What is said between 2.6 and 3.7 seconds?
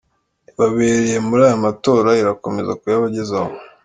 kuyabagezaho.